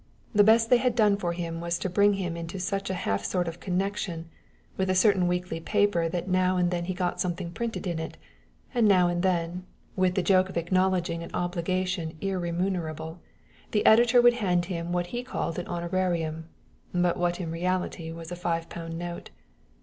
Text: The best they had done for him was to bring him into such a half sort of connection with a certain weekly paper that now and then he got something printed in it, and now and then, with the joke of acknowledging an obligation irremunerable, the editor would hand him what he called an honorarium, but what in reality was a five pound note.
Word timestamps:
The 0.33 0.43
best 0.43 0.71
they 0.71 0.77
had 0.77 0.95
done 0.95 1.15
for 1.15 1.31
him 1.33 1.61
was 1.61 1.77
to 1.77 1.87
bring 1.87 2.13
him 2.13 2.35
into 2.35 2.59
such 2.59 2.89
a 2.89 2.95
half 2.95 3.23
sort 3.23 3.47
of 3.47 3.59
connection 3.59 4.29
with 4.75 4.89
a 4.89 4.95
certain 4.95 5.27
weekly 5.27 5.59
paper 5.59 6.09
that 6.09 6.27
now 6.27 6.57
and 6.57 6.71
then 6.71 6.85
he 6.85 6.95
got 6.95 7.21
something 7.21 7.51
printed 7.51 7.85
in 7.85 7.99
it, 7.99 8.17
and 8.73 8.87
now 8.87 9.07
and 9.07 9.21
then, 9.21 9.63
with 9.95 10.15
the 10.15 10.23
joke 10.23 10.49
of 10.49 10.57
acknowledging 10.57 11.21
an 11.21 11.29
obligation 11.35 12.17
irremunerable, 12.19 13.19
the 13.69 13.85
editor 13.85 14.23
would 14.23 14.33
hand 14.41 14.65
him 14.65 14.91
what 14.91 15.05
he 15.13 15.21
called 15.21 15.59
an 15.59 15.67
honorarium, 15.67 16.45
but 16.91 17.15
what 17.15 17.39
in 17.39 17.51
reality 17.51 18.11
was 18.11 18.31
a 18.31 18.35
five 18.35 18.69
pound 18.69 18.97
note. 18.97 19.29